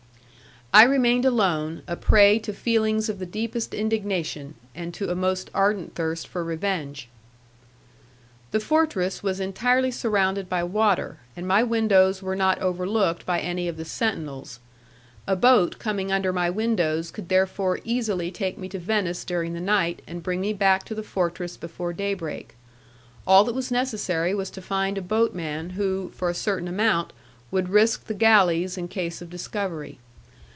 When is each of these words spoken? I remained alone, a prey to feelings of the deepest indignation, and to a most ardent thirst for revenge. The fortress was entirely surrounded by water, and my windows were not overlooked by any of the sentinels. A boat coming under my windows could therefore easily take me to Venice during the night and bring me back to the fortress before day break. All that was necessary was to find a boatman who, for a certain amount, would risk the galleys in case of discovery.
I 0.73 0.83
remained 0.83 1.25
alone, 1.25 1.81
a 1.85 1.97
prey 1.97 2.39
to 2.39 2.53
feelings 2.53 3.09
of 3.09 3.19
the 3.19 3.25
deepest 3.25 3.73
indignation, 3.73 4.55
and 4.73 4.93
to 4.93 5.09
a 5.09 5.15
most 5.15 5.51
ardent 5.53 5.95
thirst 5.95 6.29
for 6.29 6.45
revenge. 6.45 7.09
The 8.51 8.61
fortress 8.61 9.21
was 9.21 9.41
entirely 9.41 9.91
surrounded 9.91 10.47
by 10.47 10.63
water, 10.63 11.17
and 11.35 11.45
my 11.45 11.61
windows 11.61 12.21
were 12.23 12.37
not 12.37 12.57
overlooked 12.61 13.25
by 13.25 13.41
any 13.41 13.67
of 13.67 13.75
the 13.75 13.83
sentinels. 13.83 14.61
A 15.27 15.35
boat 15.35 15.77
coming 15.77 16.09
under 16.09 16.31
my 16.31 16.49
windows 16.49 17.11
could 17.11 17.27
therefore 17.27 17.81
easily 17.83 18.31
take 18.31 18.57
me 18.57 18.69
to 18.69 18.79
Venice 18.79 19.25
during 19.25 19.51
the 19.51 19.59
night 19.59 20.01
and 20.07 20.23
bring 20.23 20.39
me 20.39 20.53
back 20.53 20.85
to 20.85 20.95
the 20.95 21.03
fortress 21.03 21.57
before 21.57 21.91
day 21.91 22.13
break. 22.13 22.55
All 23.27 23.43
that 23.43 23.53
was 23.55 23.71
necessary 23.71 24.33
was 24.33 24.49
to 24.51 24.61
find 24.61 24.97
a 24.97 25.01
boatman 25.01 25.71
who, 25.71 26.11
for 26.15 26.29
a 26.29 26.33
certain 26.33 26.69
amount, 26.69 27.11
would 27.51 27.67
risk 27.67 28.05
the 28.05 28.13
galleys 28.13 28.77
in 28.77 28.87
case 28.87 29.21
of 29.21 29.29
discovery. 29.29 29.99